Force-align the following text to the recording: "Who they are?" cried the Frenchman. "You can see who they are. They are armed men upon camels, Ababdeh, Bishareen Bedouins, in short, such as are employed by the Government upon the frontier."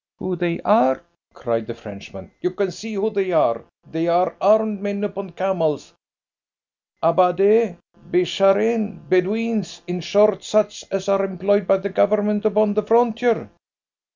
"Who 0.17 0.35
they 0.35 0.59
are?" 0.61 1.03
cried 1.35 1.67
the 1.67 1.75
Frenchman. 1.75 2.31
"You 2.41 2.49
can 2.49 2.71
see 2.71 2.95
who 2.95 3.11
they 3.11 3.31
are. 3.33 3.65
They 3.91 4.07
are 4.07 4.35
armed 4.41 4.81
men 4.81 5.03
upon 5.03 5.33
camels, 5.33 5.93
Ababdeh, 7.03 7.77
Bishareen 8.09 9.07
Bedouins, 9.07 9.83
in 9.85 10.01
short, 10.01 10.43
such 10.43 10.83
as 10.89 11.07
are 11.07 11.23
employed 11.23 11.67
by 11.67 11.77
the 11.77 11.89
Government 11.89 12.45
upon 12.45 12.73
the 12.73 12.81
frontier." 12.81 13.51